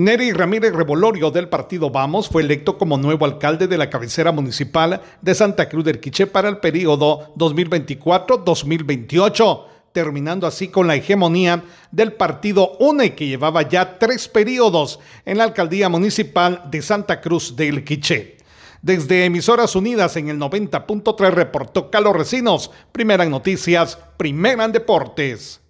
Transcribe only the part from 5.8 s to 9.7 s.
del Quiché para el periodo 2024-2028,